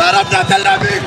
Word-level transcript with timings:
ضربنا 0.00 0.42
تل 0.42 0.66
أبيب. 0.66 1.02